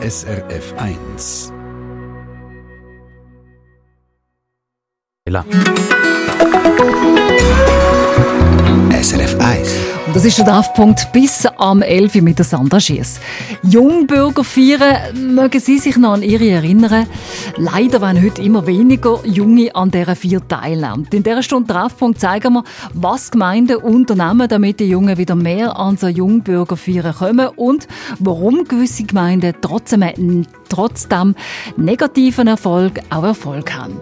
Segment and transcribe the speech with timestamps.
[0.00, 1.52] SRF 1.
[10.18, 12.16] das ist der Treffpunkt bis am 11.
[12.16, 13.20] Uhr mit der Sandra Schiess.
[13.62, 17.06] Jungbürger feiern, mögen Sie sich noch an ihre erinnern?
[17.56, 21.06] Leider werden heute immer weniger Junge an dieser vier teilnehmen.
[21.12, 25.96] In dieser Stunde Treffpunkt zeigen wir, was Gemeinden unternehmen, damit die Jungen wieder mehr an
[25.96, 27.86] so Jungbürger feiern kommen und
[28.18, 30.02] warum gewisse Gemeinden trotzdem,
[30.68, 31.36] trotzdem
[31.76, 34.00] negativen Erfolg auch Erfolg haben.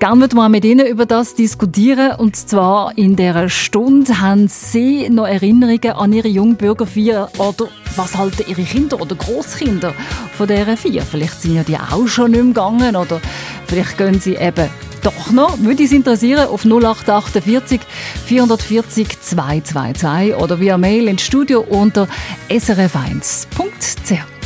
[0.00, 2.12] Gerne würden wir mit Ihnen über das diskutieren.
[2.16, 8.44] Und zwar in dieser Stunde haben Sie noch Erinnerungen an Ihre Jungbürgerfeier oder was halten
[8.48, 9.92] Ihre Kinder oder Großkinder
[10.38, 11.02] von dieser Feier?
[11.02, 13.20] Vielleicht sind ja die auch schon nicht mehr gegangen oder
[13.66, 14.70] vielleicht gehen sie eben
[15.02, 15.58] doch noch.
[15.58, 17.80] Würde es interessieren auf 0848
[18.24, 22.08] 440 222 oder via Mail ins Studio unter
[22.48, 24.39] srf1.ch.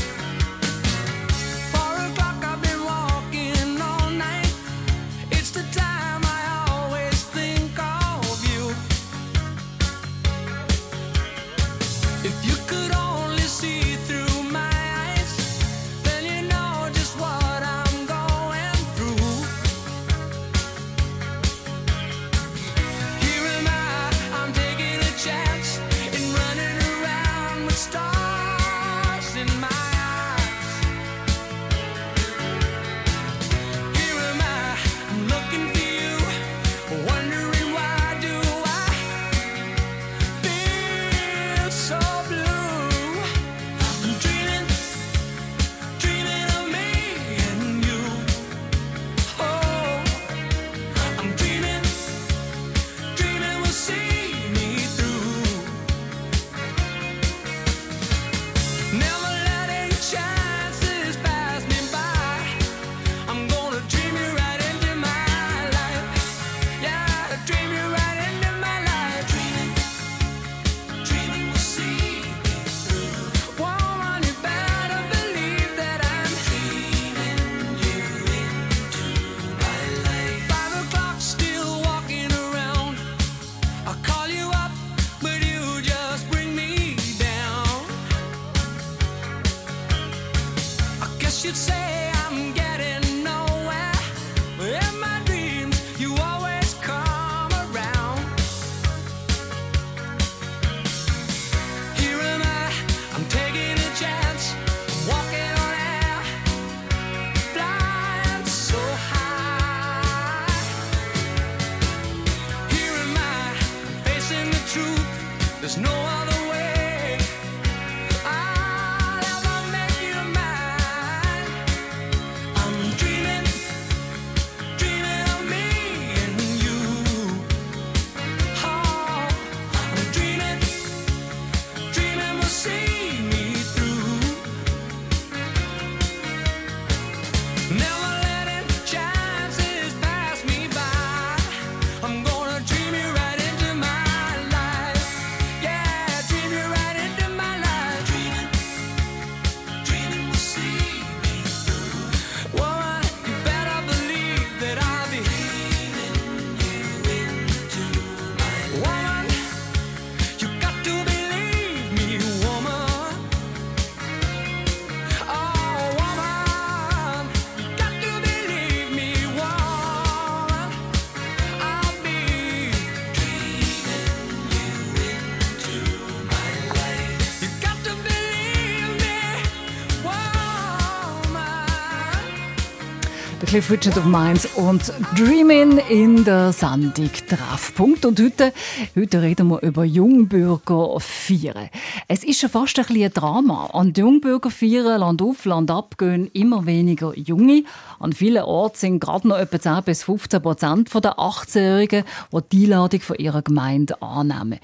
[183.55, 188.05] Cliff Richard of Mainz und Dreaming in der Sendung Treffpunkt.
[188.05, 188.53] Und heute,
[188.97, 191.71] heute reden wir über Jungbürger feiern.
[192.09, 193.67] Es ist schon fast ein, ein Drama.
[193.67, 197.63] An Jungbürger feiern, Land auf, Land ab, gehen immer weniger Junge.
[198.01, 202.03] An vielen Orten sind gerade noch etwa 10 bis 15 Prozent der 18-Jährigen,
[202.33, 204.59] die die Einladung von ihrer Gemeinde annehmen.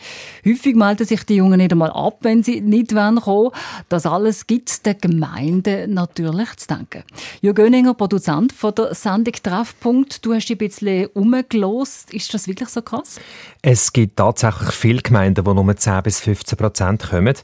[0.44, 3.52] Häufig melden sich die Jungen nicht einmal ab, wenn sie nicht kommen wollen.
[3.88, 7.04] Das alles gibt der Gemeinde natürlich zu denken.
[7.40, 10.24] Jürgen Göninger, Produzent von der Sendung Treffpunkt.
[10.24, 12.12] Du hast dich ein bisschen umgelost.
[12.12, 13.20] Ist das wirklich so krass?
[13.62, 17.34] Es gibt tatsächlich viele Gemeinden, die nur 10 bis 15 Prozent kommen.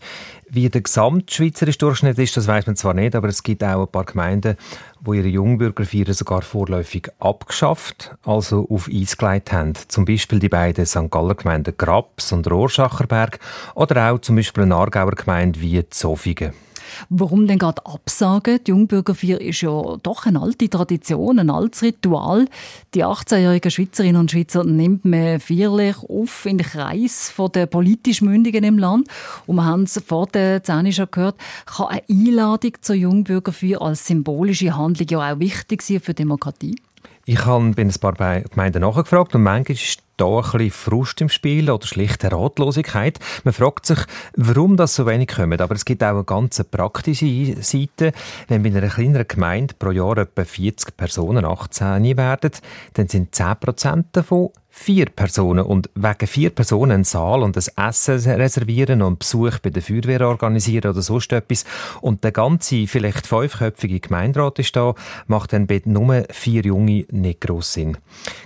[0.48, 3.90] Wie der gesamtschweizerische Durchschnitt ist, das weiß man zwar nicht, aber es gibt auch ein
[3.90, 4.56] paar Gemeinden,
[5.00, 9.72] wo ihre Jungbürgerfeier sogar vorläufig abgeschafft, also auf Eis gelegt haben.
[9.88, 11.10] Zum Beispiel die beiden St.
[11.10, 13.40] Galler Gemeinden Grabs und Rohrschacherberg
[13.74, 16.65] oder auch zum Beispiel eine Aargauer Gemeinde wie Zofingen.
[17.08, 18.60] Warum denn gerade absagen?
[18.64, 22.46] Die Jungbürgerfeier ist ja doch eine alte Tradition, ein altes Ritual.
[22.94, 28.64] Die 18-jährigen Schweizerinnen und Schweizer nimmt man feierlich auf in den Kreis der politisch Mündigen
[28.64, 29.08] im Land.
[29.46, 34.06] Und wir haben es vor der Szene schon gehört, kann eine Einladung zur Jungbürgerfeier als
[34.06, 36.76] symbolische Handlung ja auch wichtig sein für Demokratie?
[37.24, 41.28] Ich habe bei ein paar Gemeinden nachgefragt und manchmal ist da ein bisschen Frust im
[41.28, 43.18] Spiel oder schlichte Ratlosigkeit.
[43.44, 43.98] Man fragt sich,
[44.36, 45.60] warum das so wenig kommt.
[45.60, 48.12] Aber es gibt auch eine ganz praktische Seite.
[48.48, 52.52] Wenn bei einer kleineren Gemeinde pro Jahr etwa 40 Personen 18 werden,
[52.94, 58.30] dann sind 10% davon vier Personen und wegen vier Personen einen Saal und ein Essen
[58.30, 61.64] reservieren und Besuch bei der Feuerwehr organisieren oder sonst etwas
[62.02, 64.94] und der ganze, vielleicht fünfköpfige Gemeinderat ist da,
[65.28, 67.96] macht dann bei nur vier Junge nicht gross Sinn.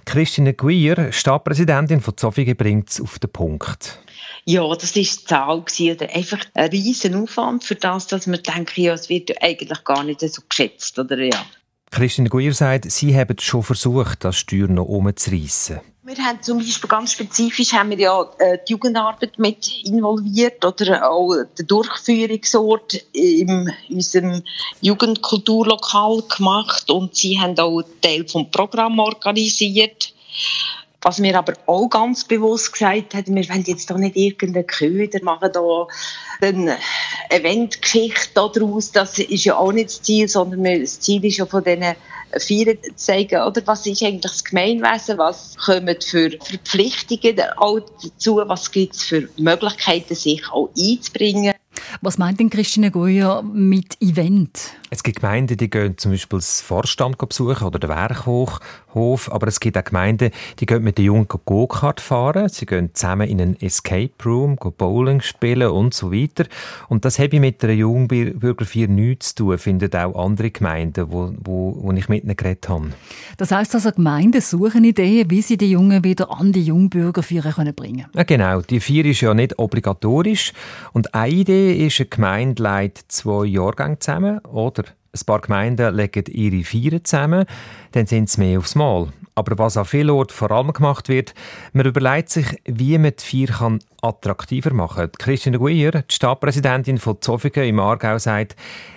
[0.04, 1.59] Christine Guier, Stadtpräsidentin
[2.00, 3.98] von Zofingen, bringt es auf den Punkt.
[4.44, 8.76] Ja, das war die Zahl oder einfach ein riesen Aufwand für das, dass man denkt,
[8.76, 11.44] ja, es wird eigentlich gar nicht so geschätzt, oder ja.
[11.90, 15.80] Christine Guier sagt, Sie haben schon versucht, das Steuer noch umzureissen.
[16.02, 21.08] Wir haben zum Beispiel ganz spezifisch haben wir ja äh, die Jugendarbeit mit involviert oder
[21.08, 24.42] auch den Durchführungsort in unserem
[24.80, 30.14] Jugendkulturlokal gemacht und sie haben auch einen Teil vom Programm organisiert.
[31.02, 35.22] Was wir aber auch ganz bewusst gesagt haben, wir wollen jetzt doch nicht irgendeinen Köder
[35.22, 35.86] machen, da
[36.42, 36.76] eine
[37.30, 38.92] Eventgeschichte daraus.
[38.92, 41.94] Das ist ja auch nicht das Ziel, sondern das Ziel ist ja von diesen
[42.38, 48.70] Vieren zeigen, oder was ist eigentlich das Gemeinwesen, was kommen für Verpflichtungen auch dazu, was
[48.70, 51.54] gibt es für Möglichkeiten, sich auch einzubringen.
[52.02, 54.74] Was meint denn Christine Goya mit Event?
[54.92, 58.60] Es gibt Gemeinden, die gehen zum Beispiel das Vorstand besuchen oder den Werkhof,
[59.30, 63.28] aber es gibt auch Gemeinden, die gehen mit den Jungen Go-Kart fahren, sie gehen zusammen
[63.28, 66.46] in einen Escape Room, Bowling spielen und so weiter.
[66.88, 71.32] Und das habe ich mit einer Jungbürgerfeier nichts zu tun, finden auch andere Gemeinden, wo,
[71.38, 72.90] wo, wo ich mit ihnen geredet habe.
[73.36, 77.74] Das heisst also, Gemeinden suchen Ideen, wie sie die Jungen wieder an die Jungbürgerfeier bringen
[77.76, 78.06] können.
[78.14, 78.60] Ja, genau.
[78.62, 80.52] Die Feier ist ja nicht obligatorisch
[80.92, 84.79] und eine Idee ist, eine Gemeinde leitet zwei Jahrgänge zusammen oder
[85.12, 87.44] ein paar Gemeinden legen ihre Feiern zusammen,
[87.92, 89.08] dann sind es mehr aufs Mal.
[89.34, 91.34] Aber was an vielen Orten vor allem gemacht wird,
[91.72, 95.12] man überlegt sich, wie man die Feier attraktiver machen kann.
[95.18, 98.56] Christine Guier, die Stadtpräsidentin von Zofingen im Aargau, sagt,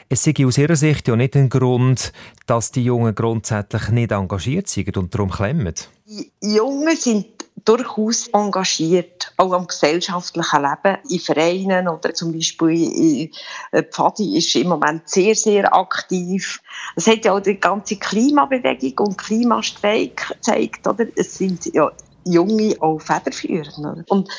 [0.10, 2.13] es sei aus ihrer Sicht ja nicht ein Grund,
[2.45, 5.74] dass die Jungen grundsätzlich nicht engagiert sind und darum klemmen.
[6.06, 13.32] Die Jungen sind durchaus engagiert, auch am gesellschaftlichen Leben, in Vereinen oder zum Beispiel in,
[13.72, 16.62] in Pfadi ist im Moment sehr, sehr aktiv.
[16.96, 21.06] Es hat ja auch die ganze Klimabewegung und Klimastreik gezeigt, oder?
[21.16, 21.92] Es sind ja
[22.26, 24.10] Junge auch federführend.
[24.10, 24.30] Und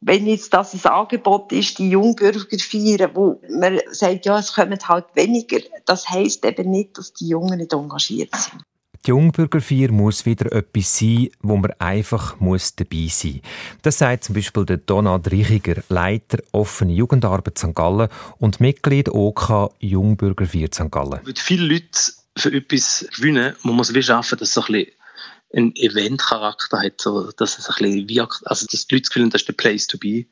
[0.00, 4.78] wenn jetzt das ein Angebot ist, die Jungbürger feiern, wo man sagt, ja, es kommen
[4.86, 8.62] halt weniger, das heisst eben nicht, dass die Jungen nicht engagiert sind.
[9.06, 13.42] Die Jungbürgerfeier muss wieder etwas sein, wo man einfach muss dabei sein muss.
[13.82, 17.74] Das sagt zum Beispiel der Donald Reichiger, Leiter offene Jugendarbeit St.
[17.74, 18.08] Gallen
[18.38, 20.90] und Mitglied OK Jungbürgerfeier St.
[20.90, 21.20] Gallen.
[21.22, 24.86] Wenn viele Leute für etwas gewinnen, muss man es wie schaffen, dass es ein
[25.54, 29.52] einen Event-Charakter hat, dass es ein wie, also dass die Leute fühlen, das ist der
[29.52, 30.26] Place to be.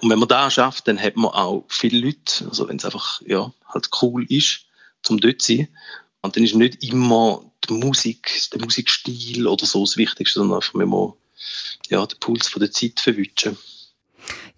[0.00, 3.20] Und wenn man das schafft, dann hat man auch viele Leute, also wenn es einfach
[3.26, 4.62] ja, halt cool ist,
[5.02, 5.68] zum dort zu sein.
[6.22, 10.74] Und dann ist nicht immer die Musik, der Musikstil oder so das Wichtigste, sondern einfach
[10.74, 11.16] immer
[11.88, 13.56] ja, den Puls von der Zeit verwischen.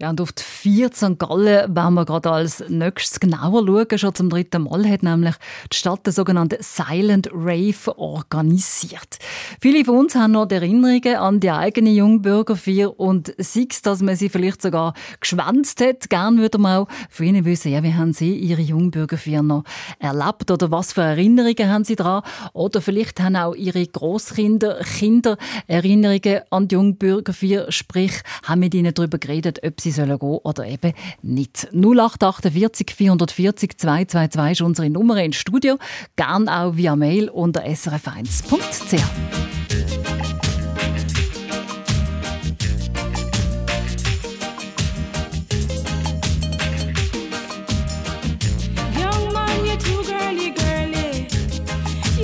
[0.01, 1.19] Ja, und auf die vier St.
[1.19, 3.99] Gallen werden wir gerade als nächstes genauer schauen.
[3.99, 5.35] Schon zum dritten Mal hat nämlich
[5.73, 9.19] die Stadt den sogenannten Silent Rave organisiert.
[9.61, 14.17] Viele von uns haben noch Erinnerungen an die eigene Jungbürgerfeier und sei es, dass man
[14.17, 16.09] sie vielleicht sogar geschwänzt hat.
[16.11, 19.65] Gern würde man auch von Ihnen wissen, ja, wie haben Sie Ihre Jungbürgerfeier noch
[19.99, 22.23] erlebt oder was für Erinnerungen haben Sie daran?
[22.53, 28.95] Oder vielleicht haben auch Ihre Großkinder Kinder Erinnerungen an die Jungbürgerfeier, sprich, haben mit Ihnen
[28.95, 31.69] darüber geredet, ob sie sollen gehen oder eben nicht.
[31.73, 35.79] 0848 440 222 ist unsere Nummer ins Studio.
[36.17, 39.03] Gern auch via Mail unter srf1.ch.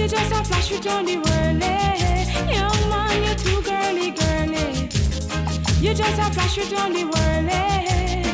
[0.09, 1.19] just a flash with on the
[5.81, 7.49] You just a flash with on the world.
[7.51, 8.25] Eh?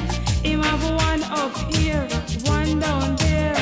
[0.42, 2.08] Him have one up here,
[2.46, 3.54] one down there,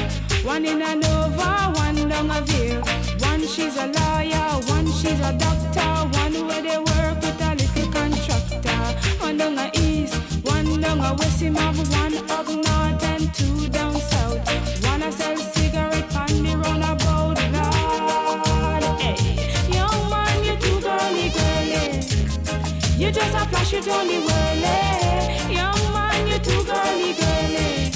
[0.44, 2.80] one in a Nova, one down a Veer.
[3.18, 7.92] One she's a lawyer, one she's a doctor, one where they work with a little
[7.92, 8.82] contractor.
[9.18, 11.42] One down a east, one down a west.
[11.42, 14.11] Him have one up north and two down south.
[23.02, 25.52] You just a flash on the whirly.
[25.52, 27.90] Young man, you too girly, girly.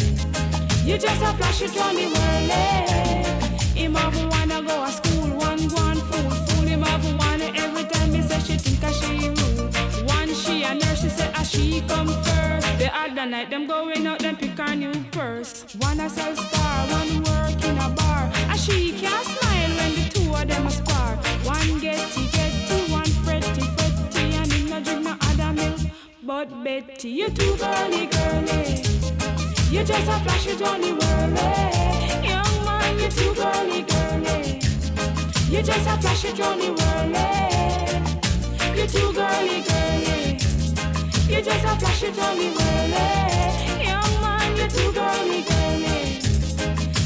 [0.85, 3.81] You just a flash on the whirly.
[3.81, 7.85] Him have wanna go to school, one go on fool, fool him have wanna every
[7.85, 10.09] time he say she think a she rude.
[10.09, 12.67] One she a nurse, she say a she come first.
[12.81, 15.67] The other night them going out, them pick a new purse.
[15.79, 18.29] One a sell star, one work in a bar.
[18.51, 20.96] A she can't smile when the two of them a spar.
[26.49, 28.83] But Betty, you're too girly girly.
[29.69, 31.43] You just a flash it on whirly.
[32.23, 34.61] Young man, you're too girly girly.
[35.51, 37.27] You just a flash it on the whirly.
[38.79, 40.39] You too girly girly.
[41.29, 43.85] You just a flash it on whirly.
[43.85, 46.21] Young man, you're too girly girly.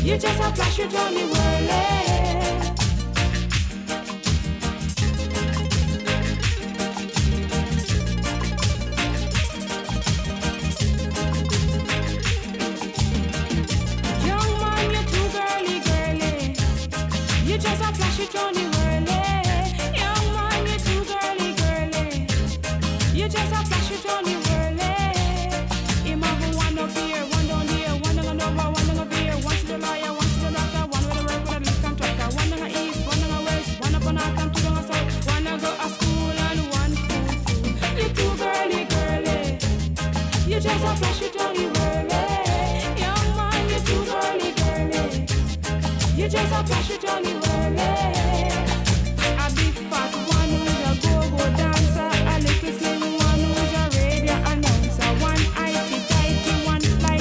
[0.04, 2.09] You just a flash it on whirly.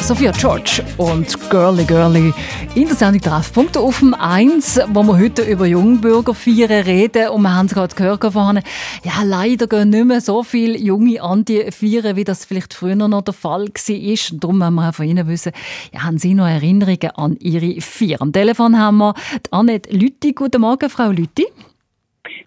[0.10, 2.34] Sophia George und Girly Girly
[2.74, 7.54] in der Sendung Treffpunkt auf dem 1, wo wir heute über Jungbürgerfeiern reden und wir
[7.54, 8.64] haben es gerade gehört vorhin,
[9.04, 12.96] ja leider gehen nicht mehr so viele Junge an die Feiern, wie das vielleicht früher
[12.96, 14.40] noch der Fall war.
[14.40, 15.52] Darum wollen wir auch von Ihnen wissen,
[15.94, 18.20] ja, haben Sie noch Erinnerungen an Ihre Feier?
[18.20, 19.14] Am Telefon haben wir
[19.52, 20.34] Annette Lütti.
[20.34, 21.46] Guten Morgen, Frau Lütti.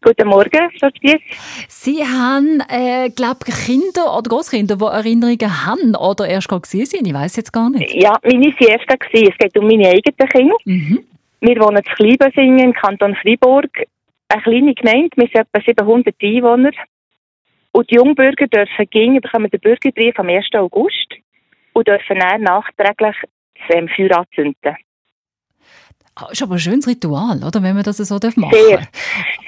[0.03, 1.21] Guten Morgen, Spiess.
[1.69, 7.07] Sie haben, äh, glaube Kinder oder Großkinder, die Erinnerungen haben oder erst gerade gesehen sind.
[7.07, 7.95] Ich weiß jetzt gar nicht.
[7.95, 9.33] Ja, meine waren erst gewesen.
[9.33, 10.57] Es geht um meine eigenen Kinder.
[10.65, 11.05] Mhm.
[11.41, 13.71] Wir wohnen in Kleinbesingen im Kanton Freiburg.
[14.29, 16.71] Eine kleine Gemeinde, wir sind etwa 700 Einwohner.
[17.73, 20.47] Und die Jungbürger dürfen gehen, bekommen den Bürgerbrief am 1.
[20.55, 21.09] August
[21.73, 23.17] und dürfen dann nachträglich
[23.69, 24.77] das ähm, Feuer anzünden.
[26.15, 27.63] Ah, ist aber ein schönes Ritual, oder?
[27.63, 28.83] Wenn man das so machen Sehr,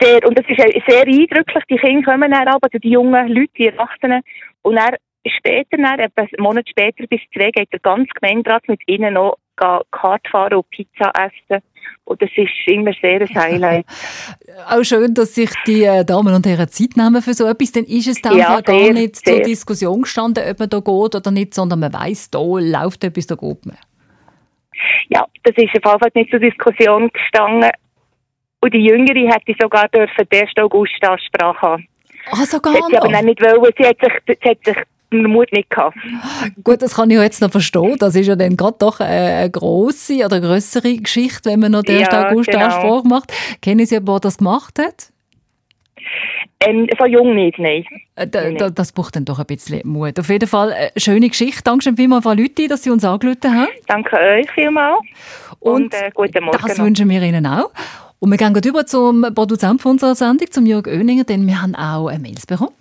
[0.01, 0.27] sehr.
[0.27, 1.65] Und das ist sehr eindrücklich.
[1.69, 4.23] Die Kinder kommen dann aber, die jungen Leute, die Erwachsenen.
[4.63, 4.95] Und dann
[5.27, 10.27] später, dann, einen Monat später bis zwei, geht der ganze Gemeinderat mit ihnen noch Kart
[10.31, 11.63] fahren und Pizza essen.
[12.05, 13.87] Und das ist immer sehr ein Highlight.
[14.69, 17.73] Auch schön, dass sich die äh, Damen und Herren Zeit nehmen für so etwas.
[17.73, 19.45] Dann ist es dann Ja, ja, gar sehr, nicht zur sehr.
[19.45, 23.35] Diskussion gestanden, ob man da geht oder nicht, sondern man weiss, da läuft etwas, da
[23.37, 23.77] geht man.
[25.09, 27.71] Ja, das ist auf jeden Fall nicht zur Diskussion gestanden.
[28.61, 30.51] Und die Jüngere hätte sogar dürfen den 1.
[30.59, 31.89] August Ansprache haben.
[32.31, 33.23] Also Das gar hat sie aber noch.
[33.23, 33.73] nicht wollen.
[33.79, 34.13] Sie hat sich,
[34.43, 34.77] sie hat sich
[35.13, 35.97] den Mut nicht gehabt.
[36.63, 37.97] Gut, das kann ich jetzt noch verstehen.
[37.99, 41.83] Das ist ja dann gerade doch äh, eine grosse oder grössere Geschichte, wenn man noch
[41.83, 42.09] den 1.
[42.11, 42.65] Ja, August genau.
[42.65, 43.33] Anspruch macht.
[43.61, 45.11] Kennen Sie jemanden, der das gemacht hat?
[46.67, 47.85] Ähm, so jung nicht, nein.
[48.17, 50.19] Äh, da, da, das braucht dann doch ein bisschen Mut.
[50.19, 51.63] Auf jeden Fall eine schöne Geschichte.
[51.65, 53.69] Dankeschön vielmals, Frau Lütti, dass Sie uns angerufen haben.
[53.87, 55.01] Danke euch vielmals.
[55.61, 56.85] Und, äh, guten Morgen Das noch.
[56.85, 57.71] wünschen wir Ihnen auch.
[58.21, 61.75] Und wir gehen über zum Produzenten von unserer Sendung, zum Jörg Oeninger, denn wir haben
[61.75, 62.73] auch eine Mails bekommen.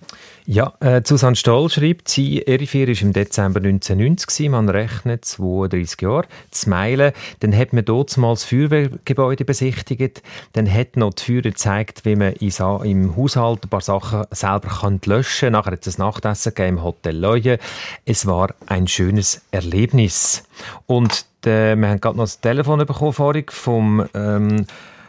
[0.46, 5.24] Ja, äh, Susanne Stoll schreibt, sie, ihre Feier war im Dezember 1990, gewesen, man rechnet
[5.24, 7.14] 32 Jahre, zu Meilen.
[7.40, 10.22] Dann hat man dort mal das Feuerwehrgebäude besichtigt.
[10.52, 15.00] Dann hat noch die Feuer gezeigt, wie man im Haushalt ein paar Sachen selber kann
[15.06, 15.54] löschen kann.
[15.54, 17.58] Nachher hat es ein Nachtessen gegeben im Hotel Leue.
[18.04, 20.44] Es war ein schönes Erlebnis.
[20.88, 24.66] Und äh, wir haben gerade noch das Telefon bekommen vorhin vom ähm,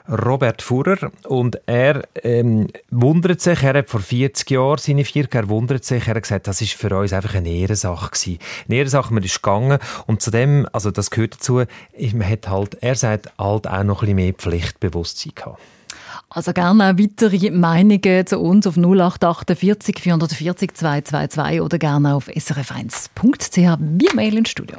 [0.09, 5.49] Robert Fuhrer und er ähm, wundert sich, er hat vor 40 Jahren seine Vierke, er
[5.49, 8.39] wundert sich, er hat gesagt, das ist für uns einfach eine Ehrensache gewesen.
[8.69, 11.63] Eine Ehrensache, man ist gegangen und zu dem, also das gehört dazu,
[12.13, 15.59] man hat halt, er sagt, halt auch noch ein bisschen mehr Pflichtbewusstsein gehabt.
[16.29, 23.57] Also gerne auch weitere Meinungen zu uns auf 0848 440 222 oder gerne auf srf1.ch
[23.57, 24.79] via Mail ins Studio.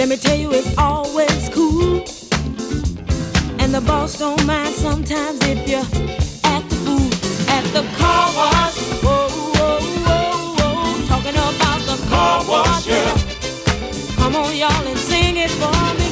[0.00, 1.96] Let me tell you, it's always cool.
[3.60, 5.76] And the boss don't mind sometimes if you
[6.42, 7.06] act the fool
[7.50, 8.78] at the car wash.
[9.04, 11.06] Whoa, whoa, whoa, whoa.
[11.06, 13.14] Talking about the car wash, yeah.
[14.16, 16.09] Come on, y'all, and sing it for me.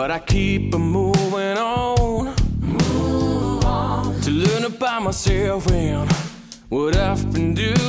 [0.00, 2.34] But I keep moving on.
[2.62, 4.18] Move on.
[4.22, 6.10] To learn about myself and
[6.70, 7.79] what I've been doing.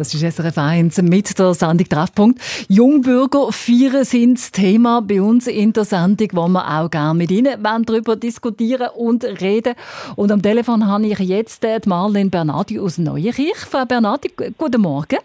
[0.00, 2.40] Das ist SRF 1 mit der Sendung Treffpunkt.
[2.70, 7.30] Jungbürger feiern sind das Thema bei uns in der Sendung, wo wir auch gerne mit
[7.30, 9.74] Ihnen darüber diskutieren und reden.
[10.16, 13.58] Und am Telefon habe ich jetzt äh, die Marlene Bernardi aus Neuenkirch.
[13.70, 15.18] Frau Bernardi, guten Morgen.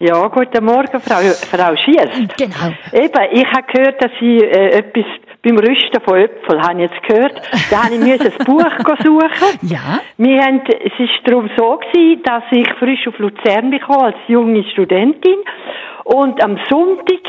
[0.00, 2.10] Ja, guten Morgen, Frau, Frau Schiess.
[2.36, 2.74] Genau.
[2.92, 5.06] Eben, ich habe gehört, dass Sie äh, etwas
[5.44, 8.64] beim Rüsten von Äpfeln, habe ich jetzt gehört, da habe ich ein Buch
[9.02, 9.58] suchen.
[9.62, 10.00] Ja.
[10.16, 14.64] Wir haben, es ist darum so gewesen, dass ich frisch auf Luzern bekam als junge
[14.70, 15.38] Studentin
[16.04, 17.20] und am Sonntag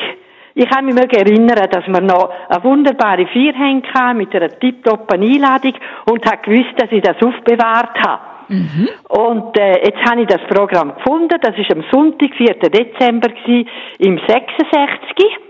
[0.57, 3.53] ich kann mich erinnern, dass wir noch eine wunderbare Feier
[3.93, 5.73] hatten mit einer tipptoppen Einladung
[6.09, 8.21] und habe gewusst, dass ich das aufbewahrt habe.
[9.09, 11.37] Und äh, jetzt habe ich das Programm gefunden.
[11.41, 12.53] Das ist am Sonntag, 4.
[12.69, 13.67] Dezember, gewesen,
[13.99, 15.44] im 66.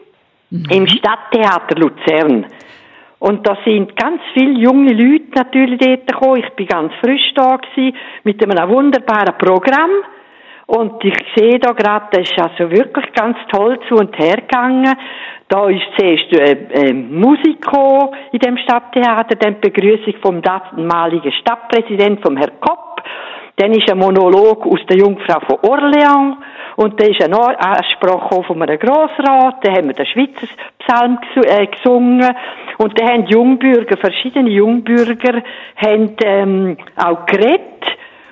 [0.70, 2.46] im Stadttheater Luzern.
[3.20, 6.44] Und da sind ganz viele junge Leute natürlich dort gekommen.
[6.46, 9.92] Ich bin ganz frisch da gewesen, mit einem wunderbaren Programm.
[10.68, 14.94] Und ich sehe da gerade, das ist also wirklich ganz toll zu und her gegangen.
[15.48, 22.22] Da ist zuerst äh, äh, Musiko in dem Stadttheater, dann die Begrüßung vom damaligen Stadtpräsident,
[22.22, 22.95] vom Herr Kopp.
[23.58, 26.38] Dann ist ein Monolog aus der Jungfrau von Orleans.
[26.76, 29.64] Und dann ist ein Ansprache von einem Grossrat.
[29.64, 30.48] Dann haben wir den Schweizer
[30.80, 32.36] Psalm äh, gesungen.
[32.78, 35.42] Und dann haben Jungbürger, verschiedene Jungbürger,
[35.78, 37.62] haben, ähm, auch geredet.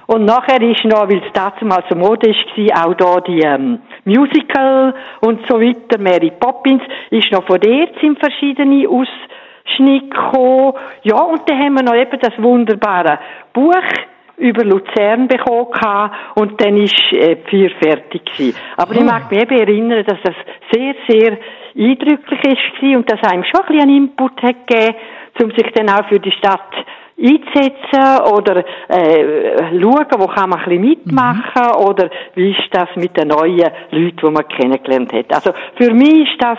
[0.08, 4.94] Und nachher ist noch, weil es damals so modisch war, auch da die ähm, Musical
[5.22, 10.74] und so weiter, Mary Poppins, ist noch von der sind verschiedene Ausschnitte gekommen.
[11.04, 13.20] Ja, und dann haben wir noch eben das wunderbare
[13.54, 13.74] Buch
[14.44, 18.58] über Luzern bekommen gehabt, und dann ist äh, Feier fertig gewesen.
[18.78, 20.36] Aber ich mag mich eben erinnern, dass das
[20.72, 21.38] sehr, sehr
[21.76, 24.96] eindrücklich ist und dass einem schon ein bisschen einen Input hat gegeben,
[25.42, 26.74] um sich dann auch für die Stadt
[27.18, 33.16] einzusetzen oder äh, schauen, wo kann man ein bisschen mitmachen oder wie ist das mit
[33.18, 35.34] den neuen Leuten, die man kennengelernt hat.
[35.34, 36.58] Also für mich ist das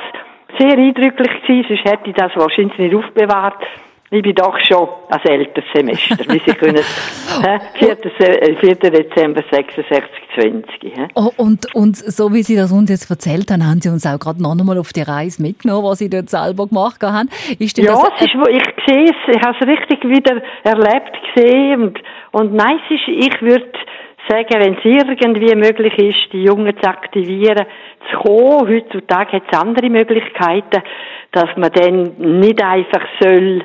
[0.58, 3.62] sehr eindrücklich gewesen, sonst hätte ich das wahrscheinlich nicht aufbewahrt.
[4.14, 6.76] Ich bin doch schon als älteres Semester, wie Sie können,
[7.42, 7.58] hä?
[7.80, 7.96] 4.
[8.16, 8.74] Se- äh, 4.
[8.76, 10.64] Dezember 66, 20.
[10.82, 11.08] hä?
[11.16, 14.20] Oh, und, und so wie Sie das uns jetzt erzählt haben, haben Sie uns auch
[14.20, 17.28] gerade noch einmal auf die Reise mitgenommen, was Sie dort selber gemacht haben.
[17.58, 21.82] Ist Ja, das, es ist, ich sehe es, ich habe es richtig wieder erlebt gesehen
[21.82, 21.98] und,
[22.30, 23.66] und nein, es ist, ich würde
[24.28, 27.66] sagen, wenn es irgendwie möglich ist, die Jungen zu aktivieren,
[28.12, 30.82] zu kommen, heutzutage hat es andere Möglichkeiten,
[31.32, 33.64] dass man dann nicht einfach soll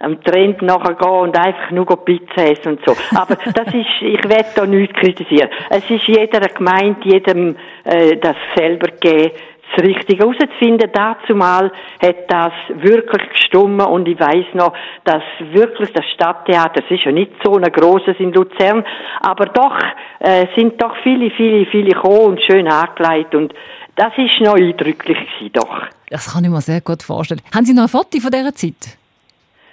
[0.00, 2.96] am Trend nachgehen und einfach nur Pizza essen und so.
[3.14, 5.50] Aber das ist, ich werde da nichts kritisieren.
[5.68, 9.32] Es ist jeder gemeint, jedem äh, das selber geben,
[9.76, 10.90] das Richtige herauszufinden.
[10.92, 11.70] Dazu mal
[12.02, 14.72] hat das wirklich gestummen und ich weiß noch,
[15.04, 18.84] dass wirklich das Stadttheater, es ist ja nicht so ein grosses in Luzern,
[19.20, 19.78] aber doch
[20.20, 23.54] äh, sind doch viele, viele, viele gekommen und schön angelegt und
[23.96, 25.82] das ist noch eindrücklich gewesen, doch.
[26.08, 27.42] das kann ich mir sehr gut vorstellen.
[27.54, 28.99] Haben Sie noch ein Foto von dieser Zeit?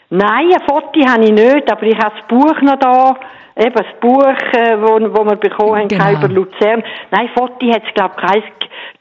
[0.10, 3.15] Nein, ein Foto habe ich nicht, aber ich habe das Buch noch da.
[3.60, 6.12] Eben das Buch, äh, wo, wo wir bekommen haben Genau.
[6.12, 6.84] über Luzern.
[7.12, 8.46] Nein, Foto hat es, glaube ich, keins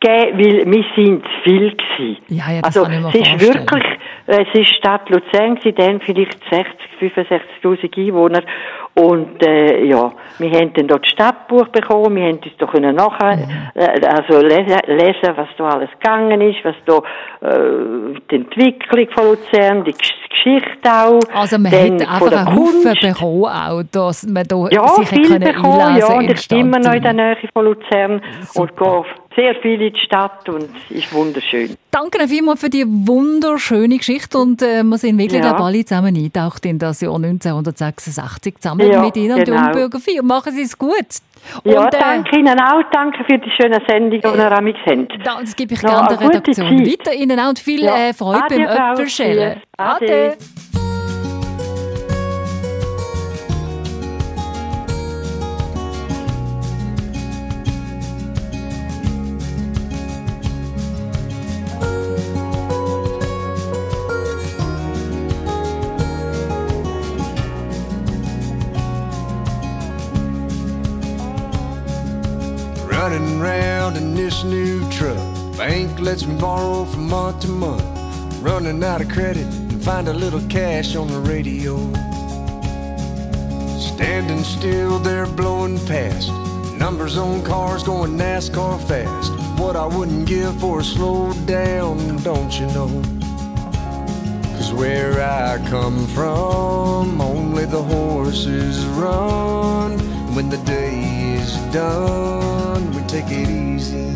[0.01, 2.17] gegeben, weil wir sind zu viel gewesen.
[2.29, 3.55] Ja, ja, das also, kann ich mir es ist vorstellen.
[3.55, 3.85] wirklich,
[4.29, 6.67] äh, es ist Stadt Luzern gewesen, dann vielleicht 60,
[7.63, 8.43] 65.000 Einwohner.
[8.99, 12.97] Und, äh, ja, wir haben dann dort das Stadtbuch bekommen, wir haben uns da können
[12.97, 13.43] nachher, Mhm.
[13.75, 16.97] äh, also lesen, lesen, was da alles gegangen ist, was da,
[17.47, 21.21] äh, die Entwicklung von Luzern, die Gesch- Geschichte auch.
[21.35, 25.97] Also man hat einfach einen Haufen bekommen, auch, dass man da Ja, sich viel bekommen,
[25.99, 27.13] ja, und ich bin immer noch in der.
[27.13, 28.23] Nähe von Luzern
[28.55, 29.05] und gehe
[29.37, 31.77] sehr viel in die Stadt und ist wunderschön.
[31.91, 35.55] Danke Ihnen vielmals für die wunderschöne Geschichte und äh, wir sind wirklich Ja.
[35.57, 39.57] alle zusammen eingetaucht in das Jahr 1966 zusammen Ja, mit Ihnen und genau.
[39.59, 40.23] der Jungbürger 4.
[40.23, 40.93] Machen Sie es gut.
[41.65, 45.13] Ja, und, äh, danke Ihnen auch, danke für die schöne Sendung, die ihr amix habt.
[45.25, 47.15] Da, das gebe ich gerne der Redaktion weiter.
[47.15, 47.97] Ihnen auch und viel Ja.
[48.09, 49.61] äh, Freude Ade, beim Äpfelschälen.
[49.77, 50.37] Ade.
[74.45, 75.17] New truck.
[75.57, 77.83] Bank lets me borrow from month to month.
[78.43, 81.77] Running out of credit and find a little cash on the radio.
[83.79, 86.31] Standing still there blowing past.
[86.79, 89.33] Numbers on cars going NASCAR fast.
[89.61, 93.03] What I wouldn't give for a slow down, don't you know?
[94.57, 99.99] Cause where I come from, only the horses run.
[100.35, 104.16] When the day is done, we take it easy.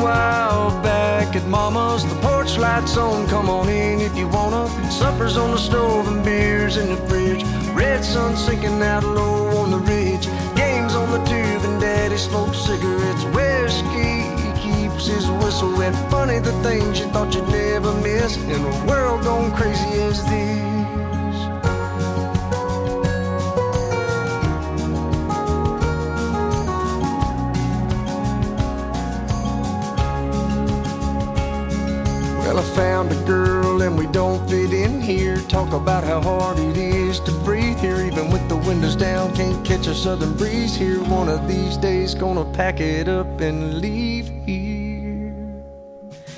[0.00, 3.28] Back at Mama's, the porch lights on.
[3.28, 4.68] Come on in if you wanna.
[4.90, 7.44] Supper's on the stove and beers in the fridge.
[7.74, 10.26] Red sun sinking out low on the ridge.
[10.56, 13.24] Games on the tube and Daddy smokes cigarettes.
[13.36, 14.24] Whiskey
[14.60, 15.94] keeps his whistle wet.
[16.10, 20.79] Funny the things you thought you'd never miss in a world gone crazy as this.
[32.74, 35.36] Found a girl and we don't fit in here.
[35.48, 39.34] Talk about how hard it is to breathe here, even with the windows down.
[39.34, 41.00] Can't catch a southern breeze here.
[41.02, 45.34] One of these days, gonna pack it up and leave here.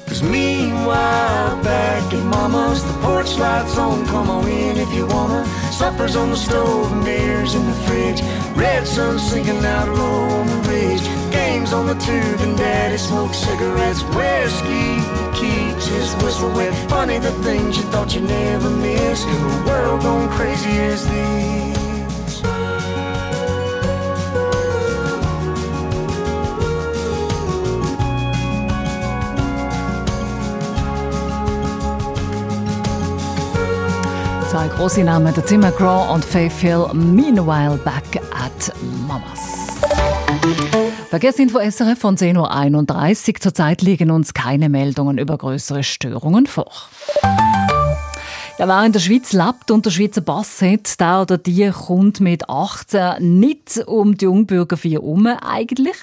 [0.07, 4.07] Cause meanwhile, back at Mama's, the porch lights on.
[4.07, 5.45] Come on in if you wanna.
[5.73, 8.21] Supper's on the stove and beers in the fridge.
[8.55, 11.03] Red sun sinking out low on the ridge.
[11.33, 14.03] Games on the tube and Daddy smokes cigarettes.
[14.03, 15.01] Whiskey
[15.41, 16.75] keeps his whistle wet.
[16.91, 21.62] Funny the things you thought you'd never miss in a world gone crazy as this.
[34.53, 38.71] Zwei große Namen, der Tim McGraw und Faith Hill, Meanwhile Back at
[39.09, 39.81] Mamas.
[41.09, 43.41] Verkehrsinfo SRF von 10.31 Uhr.
[43.41, 46.71] Zurzeit liegen uns keine Meldungen über größere Störungen vor.
[48.63, 52.21] Ja, wer in der Schweiz lebt und der Schweizer Pass hat, der oder die kommt
[52.21, 55.97] mit 18 nicht um die Jungbürger herum eigentlich.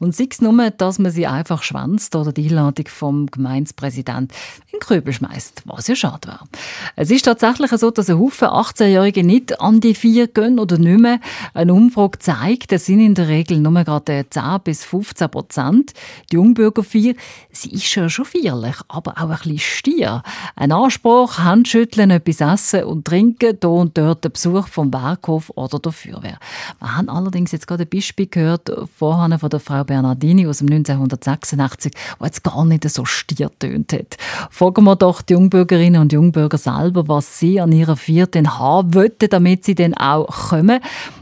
[0.00, 4.32] Und sei es nur, dass man sie einfach schwänzt oder die Einladung vom Gemeindepräsident
[4.72, 6.48] in den Krübel schmeißt, was ja schade wäre.
[6.96, 10.98] Es ist tatsächlich so, dass ein Haufen 18-Jährige nicht an die vier gehen oder nicht
[10.98, 11.20] mehr.
[11.54, 15.92] Eine Umfrage zeigt, es sind in der Regel nur gerade 10 bis 15 Prozent.
[16.32, 17.14] Die Jungbürgerfeier,
[17.52, 20.24] sie ist ja schon feierlich, aber auch ein bisschen stier.
[20.56, 25.78] Ein Anspruch, Handschütteln, etwas essen und trinken, hier und dort der Besuch vom Werkhof oder
[25.78, 26.38] der Feuerwehr.
[26.78, 30.72] Wir haben allerdings jetzt gerade ein Beispiel gehört, vorhin von der Frau Bernardini aus dem
[30.72, 34.16] 1986, die jetzt gar nicht so stier tönt hat.
[34.50, 39.12] Fragen wir doch die Jungbürgerinnen und Jungbürger selber, was sie an ihrer vierten haben wollen,
[39.18, 40.80] damit sie dann auch kommen.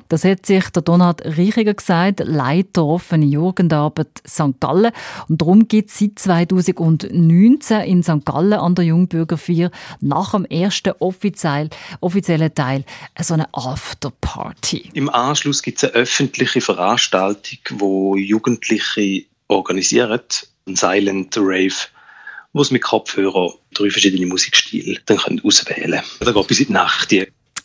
[0.08, 4.58] Das hat sich der Donald Reichiger gesagt, Leiter offene Jugendarbeit St.
[4.58, 4.92] Gallen.
[5.28, 8.24] Und darum gibt es seit 2019 in St.
[8.24, 11.68] Gallen an der Jungbürgerfeier nach dem ersten offiziell,
[12.00, 12.84] offiziellen Teil
[13.20, 14.90] so eine Afterparty.
[14.94, 20.20] Im Anschluss gibt es eine öffentliche Veranstaltung, wo Jugendliche organisieren,
[20.66, 21.74] ein Silent Rave,
[22.52, 26.02] wo sie mit Kopfhörern drei verschiedene Musikstile dann können auswählen können.
[26.20, 27.12] Da geht bis in die Nacht.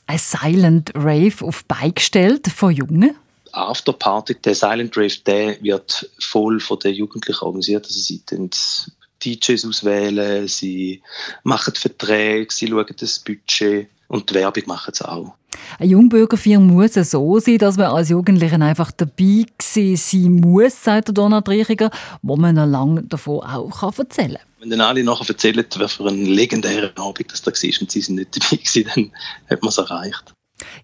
[0.05, 3.15] Ein Silent Rave auf beigestellt von Jungen.
[3.53, 7.85] Afterparty, der Silent Rave, der wird voll von den Jugendlichen organisiert.
[7.85, 8.21] Also sie
[9.23, 11.01] DJs auswählen, sie
[11.43, 15.33] machen Verträge, sie schauen das Budget und die Werbung machen sie auch.
[15.79, 21.13] Eine Jungbürgerfeier muss so sein, dass man als Jugendlichen einfach dabei sein muss, sagt der
[21.13, 21.89] Donald Reichiger,
[22.21, 24.52] wo man noch lange davon auch erzählen kann.
[24.63, 27.99] Wenn dann alle nachher erzählen, was für ein legendärer Abend das da war und sie
[27.99, 29.11] sind nicht dabei gewesen, dann
[29.49, 30.33] hat man es erreicht.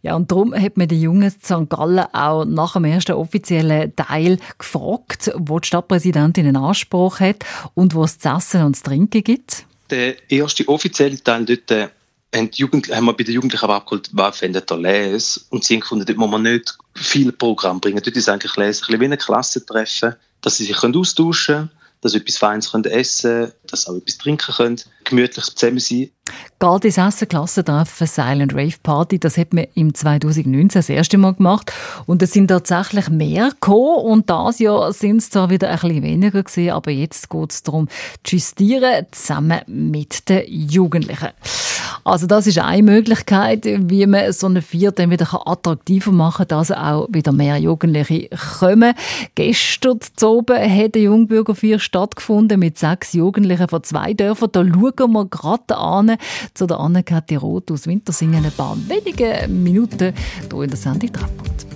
[0.02, 1.70] Ja, und darum hat man die Jungen St.
[1.70, 7.96] Gallen auch nach dem ersten offiziellen Teil gefragt, wo die Stadtpräsidentin einen Anspruch hat und
[7.96, 9.64] wo es zu essen und zu trinken gibt.
[9.90, 11.88] Der erste offizielle Teil dort äh,
[12.36, 15.38] haben, Jugend, haben wir bei den Jugendlichen aber abgeholt, was findet ihr Les?
[15.52, 18.02] Und sie haben gefunden, dort muss man nicht viel Programm bringen.
[18.04, 21.70] Dort ist eigentlich Les ein bisschen wie ein Klassentreffen, dass sie sich austauschen können,
[22.02, 25.80] dass sie etwas Feines können essen können, dass sie auch etwas trinken können, gemütlich zusammen
[25.80, 26.10] sein.
[26.60, 31.72] Gerade erste Klassentreffen Silent Rave Party, das hat man im 2019 das erste Mal gemacht
[32.06, 36.04] und es sind tatsächlich mehr gekommen und das Jahr sind es zwar wieder ein bisschen
[36.04, 37.88] weniger gewesen, aber jetzt geht es darum,
[38.24, 41.30] zu justieren zusammen mit den Jugendlichen.
[42.04, 46.60] Also das ist eine Möglichkeit, wie man so eine Vier dann wieder attraktiver machen kann,
[46.60, 48.30] dass auch wieder mehr Jugendliche
[48.60, 48.94] kommen.
[49.36, 54.50] Gestern zu oben hat eine Jungbürgerfeier stattgefunden mit sechs Jugendlichen von zwei Dörfern.
[54.52, 56.18] Da schauen wir gerade an
[56.54, 60.14] zu der Anne-Kathi Roth aus Wintersingen ein paar wenige Minuten
[60.52, 61.69] hier in der Sendung Treffpunkt.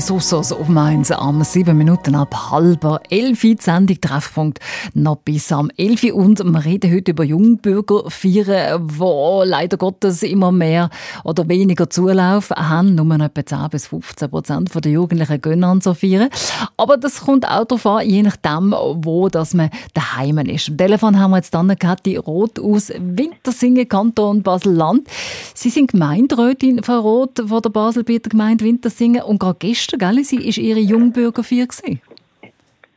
[0.00, 3.54] Sussos auf Mainz am 7 Minuten ab halber 11 Uhr.
[3.54, 4.58] Die Sendung Treffpunkt
[4.94, 6.14] noch bis am 11 Uhr.
[6.14, 10.90] Und wir reden heute über Jungbürgerfeiern, wo leider Gottes immer mehr
[11.24, 12.94] oder weniger Zulauf haben.
[12.94, 16.30] Nur etwa 10 bis 15 Prozent der Jugendlichen gehen an so Feiern.
[16.76, 20.68] Aber das kommt auch darauf an, je nachdem, wo dass man daheim ist.
[20.68, 25.08] Am Telefon haben wir jetzt dann Kathi Roth aus Wintersingen, Kanton Basel-Land.
[25.54, 29.22] Sie sind Gemeinderätin, Frau Roth, von der Baselbieter Gemeinde Wintersingen.
[29.22, 32.00] Und gerade gestern, gell, sie ist Ihre Jungbürgerfeier gewesen.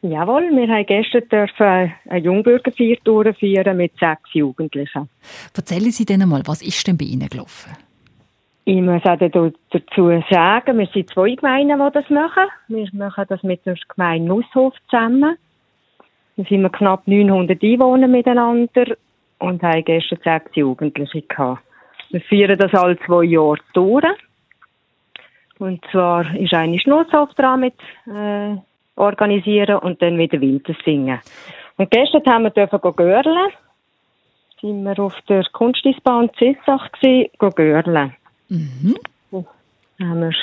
[0.01, 5.07] Jawohl, wir haben gestern dürfen eine Jungbürgerfeier durchführen mit sechs Jugendlichen.
[5.55, 7.71] Erzählen Sie denen mal, was ist denn bei Ihnen gelaufen?
[8.65, 12.49] Ich muss auch dazu sagen, wir sind zwei Gemeinden, die das machen.
[12.67, 15.37] Wir machen das mit der Gemeinde Nusshof zusammen.
[16.37, 18.95] Da sind wir knapp 900 Einwohner miteinander
[19.39, 21.61] und haben gestern sechs Jugendliche gehabt.
[22.11, 24.05] Wir feiern das alle zwei Jahre durch.
[25.59, 27.75] Und zwar ist eine Nusshof dran mit
[28.07, 28.57] äh,
[28.95, 31.19] organisieren und dann wieder Winter singen.
[31.77, 33.51] Und gestern haben wir dürfen görlen.
[34.61, 38.15] Sind wir auf der Kunstisbahn Zissach gsi, görlen.
[38.49, 38.95] Mhm.
[39.99, 40.33] Haben wir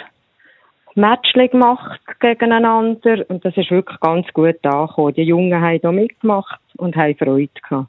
[0.95, 5.15] Matchli gemacht gegeneinander und das ist wirklich ganz gut angekommen.
[5.15, 7.89] Die Jungen haben da mitgemacht und haben Freude gehabt.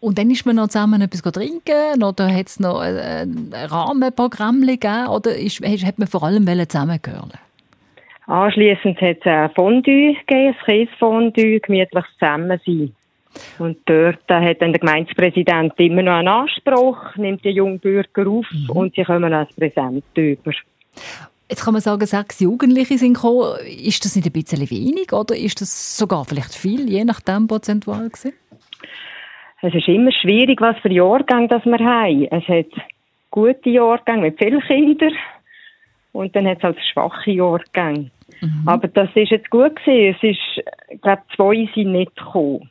[0.00, 5.08] Und dann ist man noch zusammen etwas trinken oder hat es noch ein Rahmenprogramm gegeben
[5.08, 7.32] oder ist, hat man vor allem zusammengehören?
[8.26, 12.92] Anschliessend hat es ein Fondue gegeben, ein Käsefondue, gemütlich zusammen sein.
[13.58, 18.46] Und dort hat dann der Gemeindepräsident immer noch einen Anspruch, nimmt die jungen Bürger auf
[18.50, 18.70] mhm.
[18.70, 20.52] und sie kommen als Präsent über.
[21.50, 23.54] Jetzt kann man sagen, sechs Jugendliche sind gekommen.
[23.66, 28.10] Ist das nicht ein bisschen wenig oder ist das sogar vielleicht viel, je nachdem prozentual
[28.10, 28.34] gewesen?
[29.60, 32.28] Es ist immer schwierig, was für Jahrgänge das wir haben.
[32.30, 32.86] Es hat
[33.30, 35.12] gute Jahrgänge mit vielen Kindern
[36.12, 38.10] und dann hat es halt schwache Jahrgänge.
[38.40, 38.62] Mhm.
[38.66, 40.16] Aber das ist jetzt gut gewesen.
[40.16, 42.70] Es ist, ich glaube, zwei sind nicht gekommen.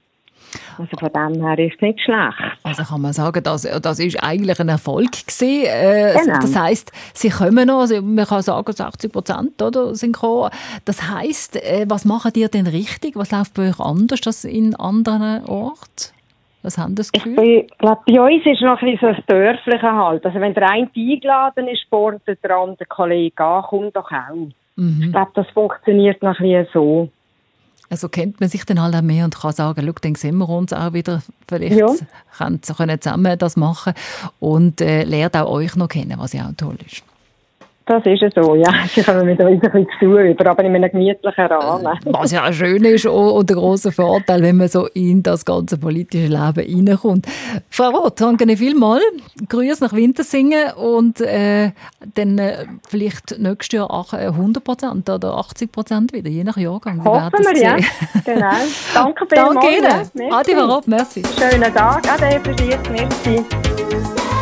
[0.77, 2.57] Also von dem her ist es nicht schlecht.
[2.63, 5.65] Also kann man sagen, das, das ist eigentlich ein Erfolg gewesen.
[5.65, 6.39] Äh, Genau.
[6.39, 10.51] Das heisst, sie kommen noch, also man kann sagen 80 Prozent oder, sind gekommen.
[10.85, 13.15] Das heisst, äh, was machen ihr denn richtig?
[13.15, 16.16] Was läuft bei euch anders als in anderen Orten?
[16.67, 17.65] Was haben das Gefühl?
[17.65, 20.25] Ich glaube, bei uns ist noch ein bisschen so das Dörfliche halt.
[20.25, 24.49] Also wenn der eine eingeladen ist, sportet der andere Kollege an, kommt doch auch.
[24.75, 25.03] Mhm.
[25.05, 27.09] Ich glaube, das funktioniert noch ein bisschen so.
[27.89, 30.49] Also kennt man sich dann halt auch mehr und kann sagen, schau, dann sehen wir
[30.49, 31.21] uns auch wieder.
[31.47, 31.87] Vielleicht Ja.
[32.37, 33.93] können können zusammen das machen
[34.41, 37.01] und äh, lernt auch euch noch kennen, was ja auch toll ist.
[37.87, 38.69] Das ist ja so, ja.
[38.89, 41.97] Sie kommen wieder ein bisschen zu tun über, aber in einem gemütlichen Rahmen.
[42.05, 45.77] Was ja auch schön ist und der große Vorteil, wenn man so in das ganze
[45.77, 47.25] politische Leben reinkommt.
[47.69, 49.03] Frau Roth, danke Ihnen vielmals.
[49.47, 51.71] Grüße nach Wintersingen und äh,
[52.15, 56.57] dann äh, vielleicht nächstes Jahr auch, äh, 100 Prozent oder 80 Prozent wieder, je nach
[56.57, 57.03] Jahrgang.
[57.03, 57.77] Wir Hoffen es wir, ja.
[58.25, 58.49] Genau.
[58.93, 60.11] Danke Danke vielmals.
[60.13, 60.29] Ihnen.
[60.29, 60.37] ja.
[60.37, 61.23] Adi, Frau Roth, merci.
[61.39, 62.03] Schönen Tag.
[62.11, 62.41] Ade.
[62.91, 64.36] Merci.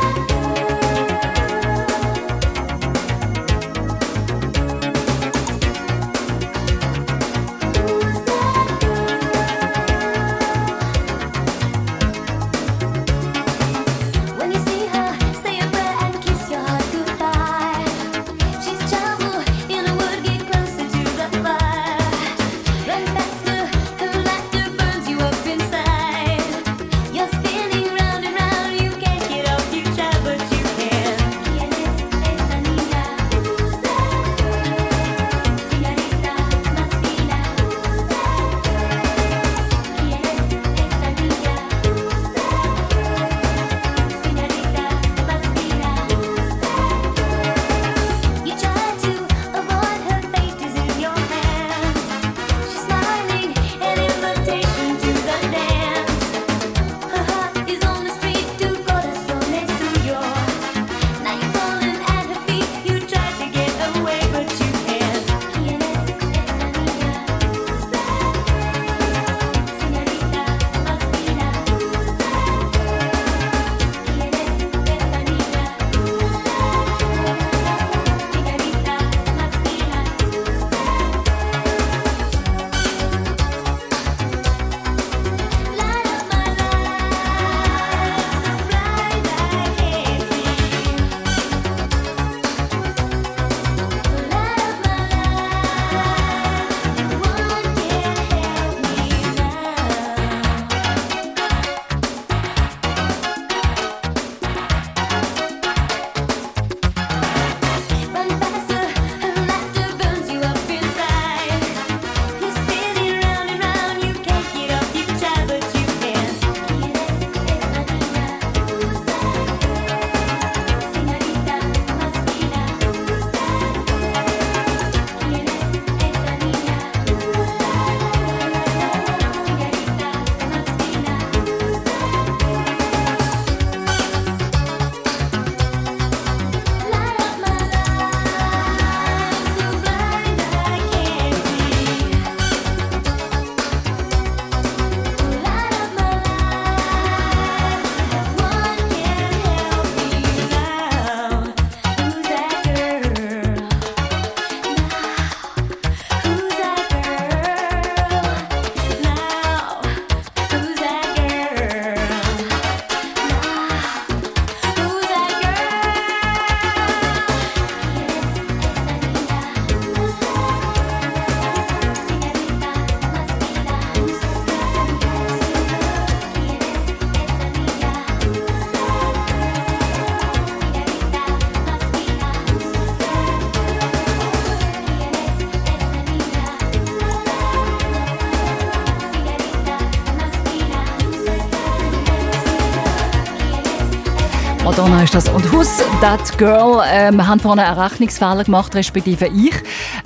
[194.77, 195.29] Madonna ist das.
[195.29, 196.83] Und Who's That Girl?
[196.85, 199.53] Äh, wir haben vorhin einen Rechnungsfehler gemacht, respektive ich.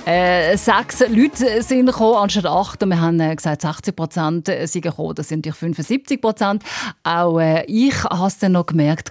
[0.06, 2.80] Äh, sechs Leute sind gekommen, anstatt acht.
[2.80, 5.16] Und wir haben äh, gesagt, 60 Prozent sind gekommen.
[5.16, 6.62] Das sind natürlich 75 Prozent.
[7.02, 9.10] Auch äh, ich habe es dann noch gemerkt.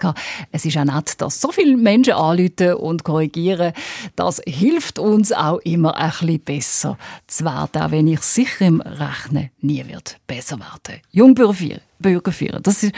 [0.50, 3.74] Es ist auch nett, dass so viele Menschen anrufen und korrigieren.
[4.16, 8.80] Das hilft uns auch immer ein bisschen besser zu werden, auch wenn ich sicher im
[8.80, 11.02] Rechnen nie wird besser werden.
[11.10, 11.80] Jungbürger 4.
[12.00, 12.62] Bürger führen.
[12.62, 12.94] Das sind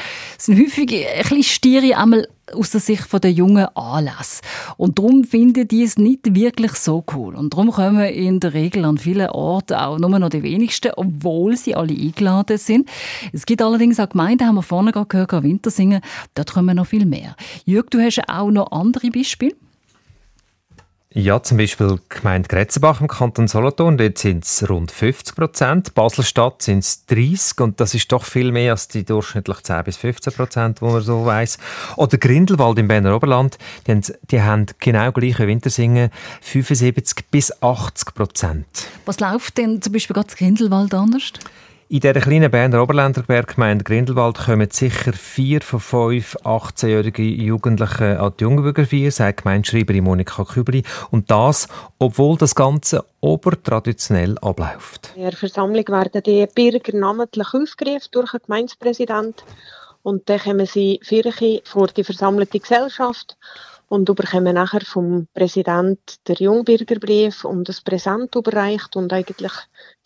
[0.48, 4.42] häufig ein bisschen Stiere einmal aus der Sicht der jungen Anlässe.
[4.76, 7.34] Und darum finden die es nicht wirklich so cool.
[7.34, 11.56] Und darum kommen in der Regel an vielen Orten auch nur noch die wenigsten, obwohl
[11.56, 12.88] sie alle eingeladen sind.
[13.32, 16.00] Es gibt allerdings auch Gemeinden, haben wir vorne gerade gehört, Wintersingen,
[16.34, 17.36] dort kommen noch viel mehr.
[17.64, 19.54] Jörg, du hast auch noch andere Beispiele?
[21.14, 25.94] Ja, zum Beispiel die Gemeinde Gretzenbach im Kanton Solothurn, dort sind es rund 50 Prozent.
[25.94, 29.98] Baselstadt sind es 30 und das ist doch viel mehr als die durchschnittlich 10 bis
[29.98, 31.58] 15 Prozent, wo man so weiss.
[31.96, 36.10] Oder Grindelwald im Berner Oberland, die haben, die haben genau gleich wie Wintersingen
[36.40, 38.66] 75 bis 80 Prozent.
[39.04, 41.32] Was läuft denn zum Beispiel gerade in Grindelwald anders?
[41.92, 48.32] In dieser kleinen Berner Oberländer Berggemeinde Grindelwald kommen sicher vier von fünf 18-jährige Jugendlichen an
[48.40, 50.84] die Jungbürgerfeier, sagt Gemeindeschreiberin Monika Kübli.
[51.10, 51.68] Und das,
[51.98, 55.12] obwohl das Ganze obertraditionell abläuft.
[55.16, 59.44] In der Versammlung werden die Bürger namentlich aufgerufen durch den Gemeindepräsident
[60.02, 63.36] und dann kommen sie Kirche vor die versammelte Gesellschaft
[63.92, 69.52] und bekommen nachher vom Präsident der Jungbürgerbrief und das Präsent überreicht und eigentlich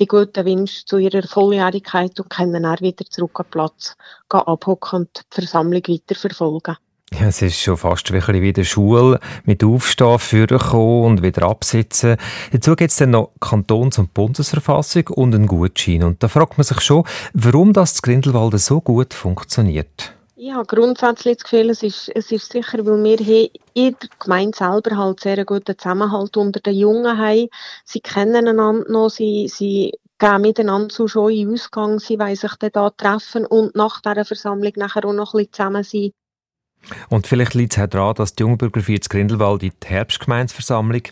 [0.00, 3.96] die guten Wünsche zu ihrer Volljährigkeit und können dann wieder zurück an Platz
[4.28, 6.76] abhocken und die Versammlung weiterverfolgen.
[7.12, 12.16] Ja, es ist schon fast wie in der Schule, mit Aufstehen, vorkommen und wieder absitzen.
[12.50, 16.02] Dazu gibt es dann noch Kantons- und Bundesverfassung und einen Gutschein.
[16.02, 20.15] Und da fragt man sich schon, warum das in Grindelwald so gut funktioniert.
[20.38, 24.56] Habe grundsätzlich das Gefühl, es ist, es ist sicher, weil wir hier in der Gemeinde
[24.56, 27.48] selber halt sehr guten Zusammenhalt unter den Jungen haben.
[27.84, 32.52] Sie kennen einander noch, sie, sie gehen miteinander zu schon in Ausgang, sie wollen sich
[32.56, 36.10] dann da treffen und nach dieser Versammlung nachher auch noch ein bisschen zusammen sein.
[37.08, 41.02] Und vielleicht liegt es auch daran, dass die Jungbürgerfeier zu Grindelwald in die Herbstgemeinsversammlung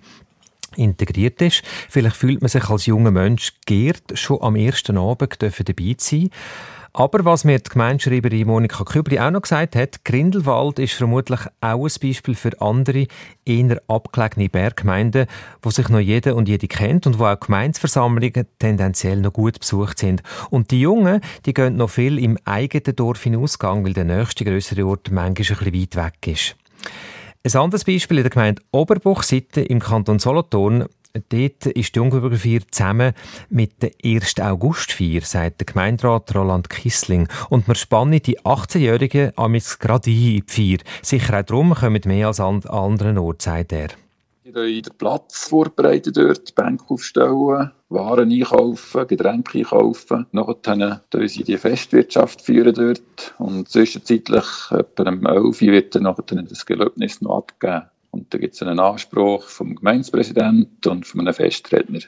[0.76, 1.62] integriert ist.
[1.88, 6.30] Vielleicht fühlt man sich als junger Mensch geehrt, schon am ersten Abend dabei zu sein.
[6.96, 11.84] Aber was mir die Gemeindeschreiberin Monika Kübli auch noch gesagt hat, Grindelwald ist vermutlich auch
[11.84, 13.08] ein Beispiel für andere,
[13.44, 15.26] eher abgelegene Berggemeinden,
[15.60, 19.98] wo sich noch jeder und jede kennt und wo auch Gemeinsversammlungen tendenziell noch gut besucht
[19.98, 20.22] sind.
[20.50, 24.44] Und die Jungen, die gehen noch viel im eigenen Dorf in Ausgang, weil der nächste
[24.44, 26.56] größere Ort manchmal ein bisschen weit weg ist.
[27.42, 30.86] Ein anderes Beispiel in der Gemeinde Oberbuchseite im Kanton Solothurn.
[31.28, 33.12] Dort ist die Jungbürgerfeier zusammen
[33.48, 34.40] mit der 1.
[34.40, 37.28] Augustfeier, sagt der Gemeinderat Roland Kissling.
[37.50, 40.78] Und wir spannen die 18-Jährigen amigs gerade ein in die Feier.
[41.02, 43.90] Sicher auch darum kommen mehr als an anderen Orten, sagt er.
[44.44, 50.26] Die tun den Platz vorbereiten dort, Bänke aufstellen, Waren einkaufen, Getränke einkaufen.
[50.32, 53.34] Nachher tun sie die Festwirtschaft führen dort.
[53.38, 57.84] Und zwischenzeitlich, etwa um 11 Uhr, wird dann das Gelöbnis noch abgegeben.
[58.14, 61.98] Und da gibt es einen Anspruch vom Gemeindepräsidenten und von einem Festredner.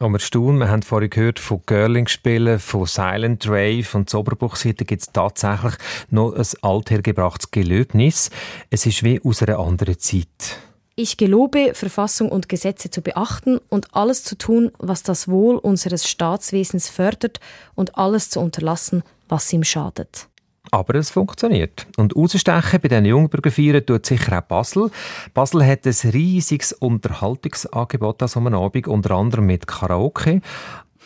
[0.00, 5.02] Wir staunen, wir haben vorhin gehört von Girling-Spielen, von Silent Rave und zur Oberbuchseite gibt
[5.02, 5.74] es tatsächlich
[6.10, 8.30] noch ein althergebrachtes Gelöbnis.
[8.70, 10.58] Es ist wie aus einer anderen Zeit.
[10.96, 16.08] Ich gelobe, Verfassung und Gesetze zu beachten und alles zu tun, was das Wohl unseres
[16.08, 17.38] Staatswesens fördert
[17.76, 20.28] und alles zu unterlassen, was ihm schadet.
[20.70, 21.86] Aber es funktioniert.
[21.96, 24.90] Und rausstechen bei diesen Jungbürgerfeiern tut sicher auch Basel.
[25.34, 30.40] Basel hat ein riesiges Unterhaltungsangebot an so einem Abend, unter anderem mit Karaoke.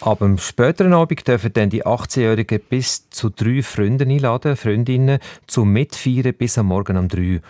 [0.00, 5.72] Ab dem späteren Abend dürfen dann die 18-Jährigen bis zu drei Freunde einladen, Freundinnen, zum
[5.72, 7.42] Mitfeiern bis am Morgen um drei.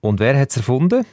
[0.00, 1.04] Und wer hat es erfunden?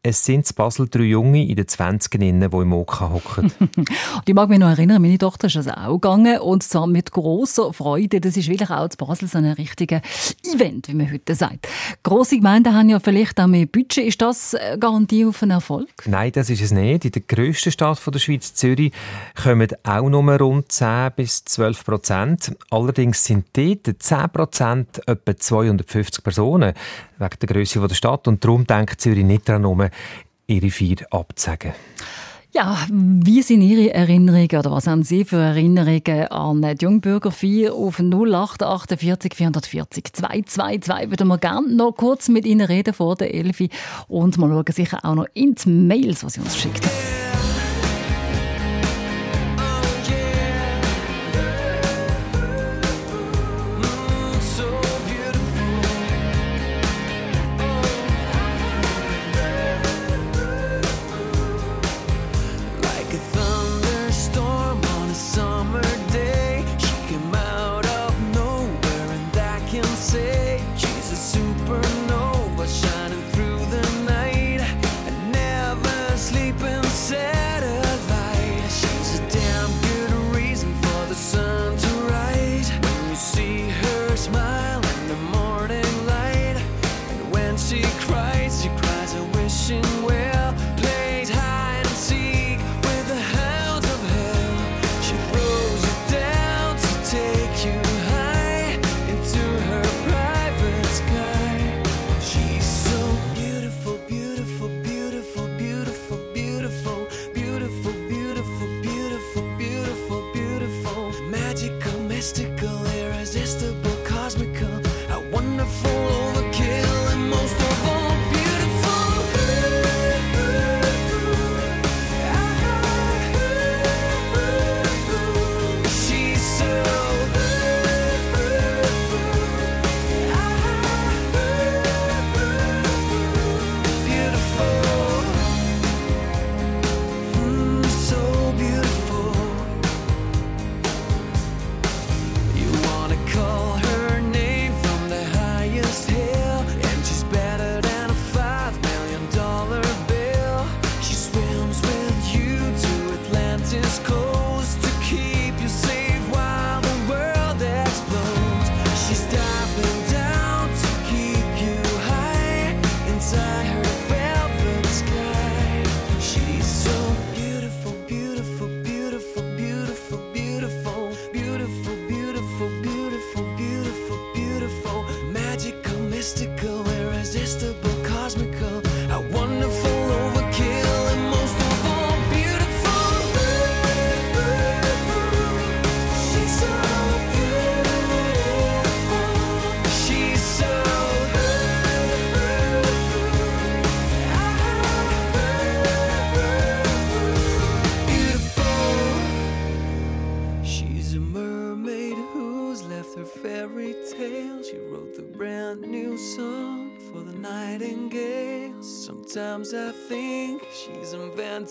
[0.00, 3.52] Es sind in Basel drei Junge in den 20 die im Oka hocken.
[4.26, 7.72] Ich mag mich noch erinnern, meine Tochter ist also auch gegangen und zwar mit großer
[7.72, 8.20] Freude.
[8.20, 10.00] Das ist wirklich auch in Basel so ein richtiger
[10.44, 11.66] Event, wie man heute sagt.
[12.02, 14.06] Grosse Gemeinden haben ja vielleicht auch mehr Budget.
[14.06, 15.88] Ist das eine Garantie auf einen Erfolg?
[16.06, 17.04] Nein, das ist es nicht.
[17.04, 18.92] In der grössten Stadt der Schweiz, Zürich,
[19.42, 22.56] kommen auch nur rund 10 bis 12 Prozent.
[22.70, 26.74] Allerdings sind dort 10 Prozent etwa 250 Personen
[27.18, 28.28] wegen der Größe der Stadt.
[28.28, 29.88] Und darum denkt Zürich nicht daran, um
[30.46, 31.72] ihre Feier abzusagen.
[32.50, 37.74] Ja, wie sind Ihre Erinnerungen oder was haben Sie für Erinnerungen an die Jungbürger 4
[37.74, 41.10] auf 0848 440 222?
[41.10, 43.68] Würden wir gerne noch kurz mit Ihnen reden vor der Elfi
[44.08, 47.27] und mal schauen sicher auch noch in die Mails, was Sie uns geschickt haben.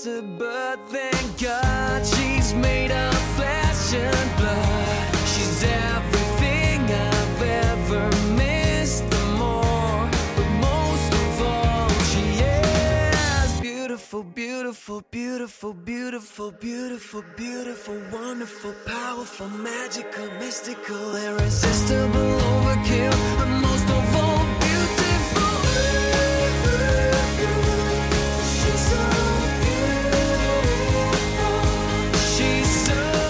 [0.06, 5.16] Invented, but thank God she's made of flesh and blood.
[5.28, 10.10] She's everything I've ever missed and more.
[10.36, 20.30] But most of all, she is beautiful, beautiful, beautiful, beautiful, beautiful, beautiful, wonderful, powerful, magical,
[20.39, 23.66] mystical, irresistible, overkill,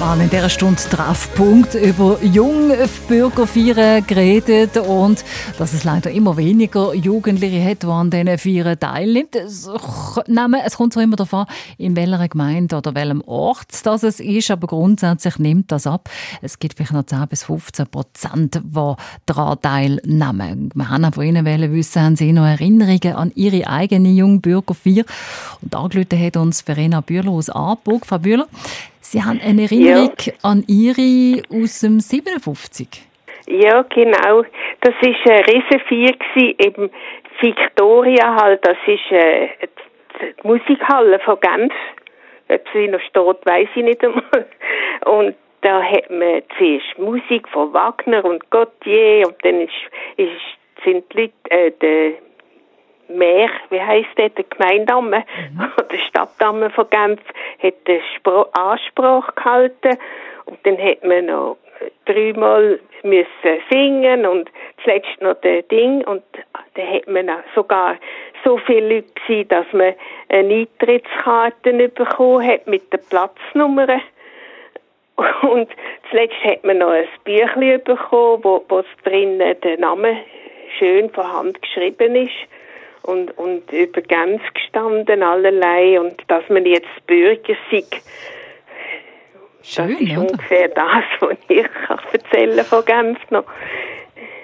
[0.08, 5.26] haben in dieser Stunde Treffpunkt über Jungbürgerfeiern geredet und
[5.58, 9.36] dass es leider immer weniger Jugendliche hat, die an diesen Feiern teilnimmt.
[9.36, 9.68] Es,
[10.78, 11.46] kommt zwar immer an,
[11.78, 16.10] in welcher Gemeinde oder welchem Ort das es ist, aber grundsätzlich nimmt das ab.
[16.42, 18.94] Es gibt vielleicht noch 10 bis 15 Prozent, die
[19.26, 20.70] daran teilnehmen.
[20.74, 25.04] Wir haben von Ihnen wissen, haben Sie noch Erinnerungen an Ihre eigene Jungbürgerfeier?
[25.62, 28.06] Und angerufen hat uns Verena Bühler aus Aarburg.
[28.06, 28.48] Frau Bühler,
[29.10, 30.12] Sie haben eine Erinnerung
[30.44, 32.90] an Ihre aus dem 57.
[33.48, 34.44] Ja, genau.
[34.82, 36.90] Das war eine Riesenfeier, gewesen, eben
[37.40, 39.48] Victoria halt, das ist äh,
[40.20, 41.74] die Musikhalle von Genf.
[42.50, 44.46] Ob sie noch steht, weiß ich nicht einmal.
[45.06, 49.72] Und da hat man zuerst Musik von Wagner und Gautier und dann ist,
[50.18, 52.27] ist, sind die Leute, äh, der
[53.10, 55.24] Mehr, wie heisst der, der Gemeindamme,
[55.92, 57.22] der Stadtdamme von Genf,
[57.62, 59.98] hat den Spro Ansprache gehalten.
[60.46, 61.58] Und dann hat man noch
[62.06, 64.50] dreimal müssen singen und
[64.84, 66.04] zuletzt noch der Ding.
[66.06, 66.24] Und
[66.76, 67.98] dann hat man auch sogar
[68.44, 69.94] so viele Leute gewesen, dass man
[70.30, 74.02] eine Eintrittskarte bekommen hat mit den Platznummern.
[75.42, 75.70] Und
[76.10, 80.18] zuletzt hat man noch ein Büchlein bekommen, wo, wo drinnen der Name
[80.78, 82.36] schön von Hand geschrieben ist
[83.08, 87.84] und, und über Genf gestanden, allerlei, und dass man jetzt Bürger sei.
[89.64, 90.22] Schön, das ist oder?
[90.22, 93.46] ungefähr das, was ich kann erzählen von Genf noch.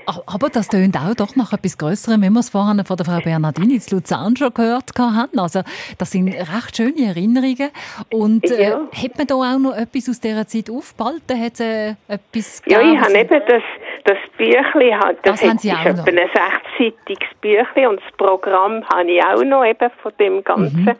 [0.05, 3.19] Aber das tönt auch doch nach etwas Größerem, wenn wir es vorhin von der Frau
[3.19, 5.39] Bernardini zu Luzern schon gehört haben.
[5.39, 5.61] Also,
[5.97, 7.69] das sind recht schöne Erinnerungen.
[8.11, 8.79] Und äh, Ja.
[8.91, 11.39] hat man da auch noch etwas aus dieser Zeit aufgehalten?
[11.41, 13.63] Hat es äh, etwas Ja, gegeben, ich habe eben das,
[14.05, 16.05] das Büchlein, halt, das, Das haben Sie auch noch.
[16.07, 20.95] ein sechsseitiges Büchlein und das Programm habe ich auch noch eben von dem Ganzen, Mhm.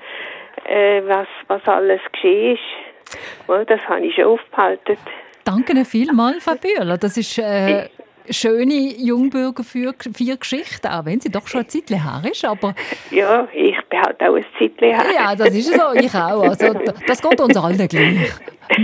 [0.66, 3.70] äh, was, was alles geschehen ist.
[3.70, 4.97] Das habe ich schon aufgehalten.
[5.43, 6.97] Danke vielmals, Frau Bühler.
[6.97, 7.89] Das ist äh,
[8.30, 12.45] schöne Jungbürger für vier Geschichten, auch wenn sie doch schon ein Zeitchen her ist.
[12.45, 12.74] Aber
[13.11, 15.03] Ja, ich bin halt auch ein Zeitchen her.
[15.15, 15.93] ja, das ist so.
[15.95, 16.43] Ich auch.
[16.43, 16.74] Also,
[17.07, 18.32] das geht uns allen gleich.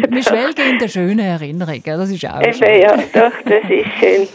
[0.09, 2.81] Wir schwelgen in den schönen Erinnerungen, das ist auch schön.
[2.81, 4.27] ja, doch, das ist schön.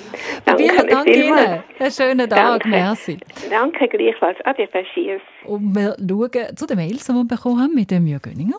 [0.57, 1.07] Vielen Dank.
[1.07, 1.63] Ihnen.
[1.79, 2.69] Einen schönen Tag, Danke.
[2.69, 3.19] merci.
[3.51, 4.39] Danke gleichfalls.
[4.73, 5.21] Faschiers.
[5.45, 8.57] Und wir schauen zu den Mails, die wir bekommen haben mit dem Jürgen Göninger.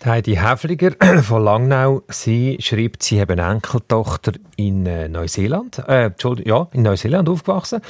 [0.00, 0.92] Die Heidi Häfliger
[1.24, 6.82] von Langnau, sie schreibt, sie habe eine Enkeltochter in äh, Neuseeland, äh, Entschuldigung, ja, in
[6.82, 7.80] Neuseeland aufgewachsen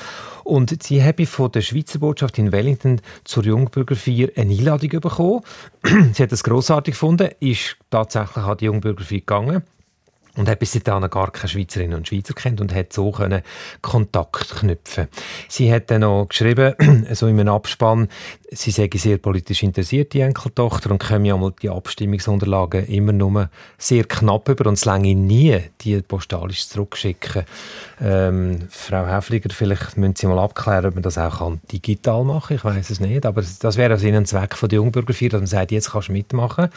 [0.43, 5.43] und sie habe von der Schweizer Botschaft in Wellington zur Jungbürgerfeier eine Einladung bekommen.
[6.15, 9.63] sie hat es grossartig gefunden, ist tatsächlich an die Jungbürgerfeier gegangen
[10.39, 13.43] und hat bis dahin gar keine Schweizerinnen und Schweizer kennt und hat so können
[13.83, 15.09] Kontakt knüpfen.
[15.49, 16.75] Sie hat dann noch geschrieben,
[17.13, 18.09] so in einem Abspann,
[18.51, 23.51] sie sei sehr politisch interessiert, die Enkeltochter, und komme ja mal die Abstimmungsunterlagen immer nur
[23.79, 27.45] sehr knapp über und es lange nie, die postalisch zurückschicken.
[28.01, 32.57] Ähm, Frau Häfliger, vielleicht müssen Sie mal abklären, ob man das auch kann digital machen
[32.57, 35.47] ich weiß es nicht, aber das wäre also ein Zweck von der Jungbürgerfeier, dass man
[35.47, 36.69] sagt, jetzt kannst du mitmachen.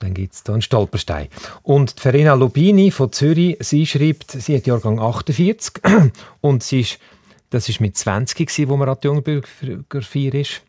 [0.00, 1.28] Dann gibt es da einen Stolperstein.
[1.62, 5.82] Und die Verena Lubini von Zürich, sie schreibt, sie hat Jahrgang 48
[6.40, 6.98] und sie ist,
[7.50, 10.62] das ist mit 20 gewesen, wo man an die Jungbürgerfeier ist.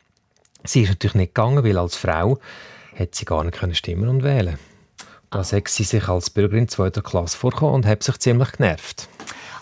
[0.63, 2.39] Sie ist natürlich nicht gegangen, weil als Frau
[2.95, 4.59] hat sie gar nicht können stimmen und wählen.
[5.29, 9.07] Da hat sie sich als Bürgerin zweiter Klasse vorgekommen und hat sich ziemlich genervt.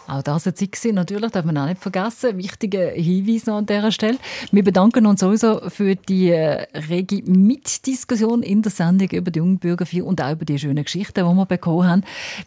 [0.10, 2.38] Auch das Zeit gewesen, natürlich, darf man auch nicht vergessen.
[2.38, 4.18] Wichtiger Hinweis noch an dieser Stelle.
[4.52, 10.06] Wir bedanken uns sowieso für die äh, rege Mitdiskussion in der Sendung über die Jungbürgerfeier
[10.06, 12.04] und auch über die schönen Geschichten, die wir bekommen haben.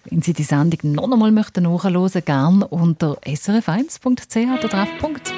[0.07, 5.33] Wenn Sie die Sendung noch einmal möchten nachhören, gerne unter srf1.ch der Treffpunkt.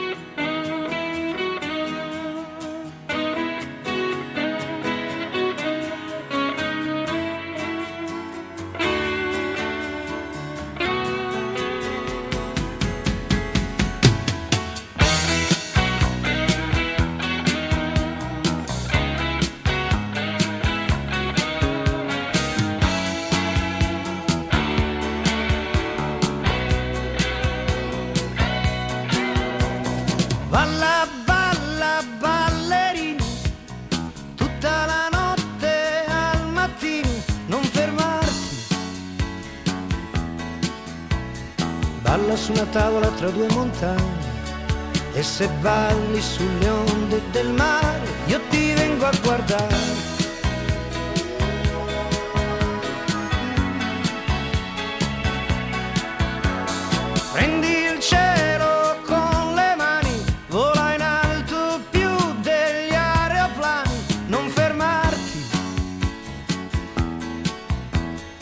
[43.25, 44.33] Tra due montagne
[45.15, 49.77] e se balli sulle onde del mare, io ti vengo a guardare.
[57.33, 62.11] Prendi il cielo con le mani, vola in alto più
[62.43, 65.47] degli aeroplani, non fermarti.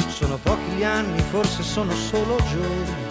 [0.09, 3.02] Sono pochi gli anni, forse sono solo giorni,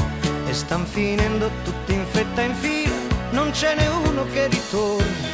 [0.52, 2.94] e stan finendo tutti in fretta in fila,
[3.32, 5.30] non ce n'è uno che ritorni.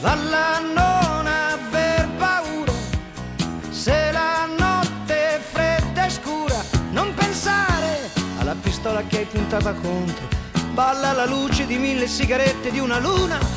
[0.00, 2.72] Valla non aver paura
[3.70, 10.26] se la notte è fredda e scura, non pensare alla pistola che hai puntata contro.
[10.72, 13.53] Balla alla luce di mille sigarette di una luna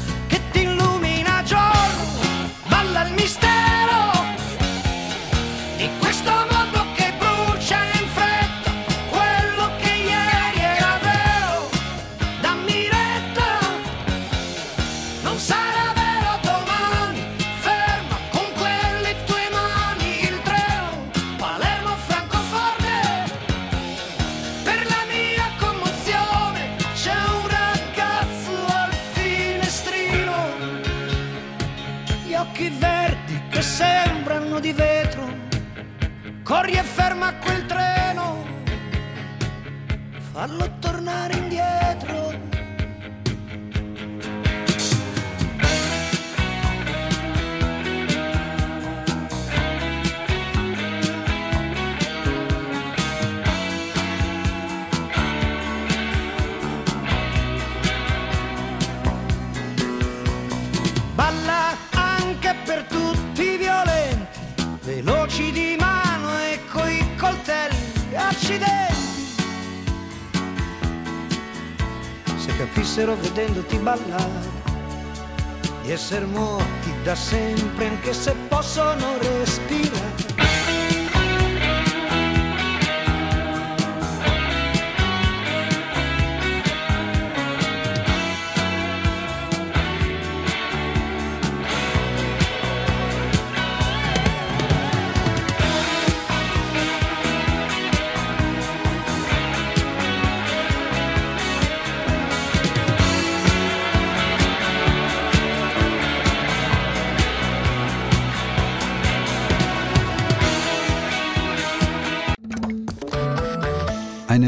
[76.07, 79.76] essere morti da sempre anche se possono respirare.